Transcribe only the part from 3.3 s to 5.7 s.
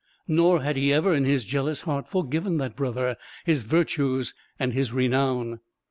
his virtues and his renown.